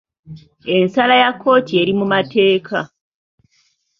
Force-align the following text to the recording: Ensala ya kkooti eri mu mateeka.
Ensala 0.77 1.15
ya 1.21 1.29
kkooti 1.33 1.73
eri 1.81 1.93
mu 1.99 2.05
mateeka. 2.13 2.79